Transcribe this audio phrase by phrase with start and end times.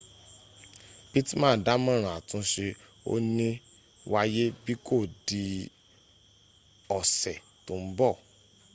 [1.11, 2.65] pittman dámọ̀ràn àtúnse
[3.11, 3.47] ò ní
[4.11, 5.41] wáyé bí kò di
[6.99, 8.15] ọ̀sẹ̀ tó ń bọ̀